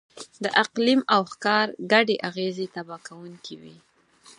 د 0.43 0.45
اقلیم 0.63 1.01
او 1.15 1.21
ښکار 1.31 1.67
ګډې 1.91 2.15
اغېزې 2.29 2.65
تباه 2.75 2.99
کوونکې 3.07 3.55
وې. 3.61 3.75